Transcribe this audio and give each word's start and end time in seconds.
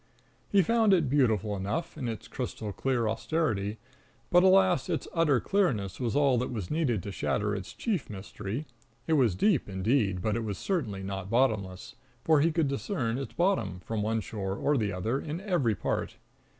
He 0.49 0.63
found 0.63 0.95
it 0.95 1.11
beautiful 1.11 1.55
enough, 1.55 1.95
in 1.95 2.07
its 2.07 2.27
crystal 2.27 2.73
clear 2.73 3.07
austerity; 3.07 3.77
but, 4.31 4.41
alas, 4.41 4.89
its 4.89 5.07
utter 5.13 5.39
clearness 5.39 5.99
was 5.99 6.15
all 6.15 6.39
that 6.39 6.49
was 6.51 6.71
needed 6.71 7.03
to 7.03 7.11
shatter 7.11 7.53
its 7.53 7.71
chief 7.71 8.09
mystery. 8.09 8.65
It 9.05 9.13
was 9.13 9.35
deep, 9.35 9.69
indeed, 9.69 10.19
but 10.23 10.35
it 10.35 10.43
was 10.43 10.57
certainly 10.57 11.03
not 11.03 11.29
bottomless, 11.29 11.93
for 12.23 12.41
he 12.41 12.51
could 12.51 12.67
discern 12.67 13.19
its 13.19 13.33
bottom, 13.33 13.79
from 13.81 14.01
one 14.01 14.21
shore 14.21 14.55
or 14.55 14.75
the 14.75 14.91
other, 14.91 15.19
in 15.21 15.39
every 15.39 15.75
part. 15.75 16.15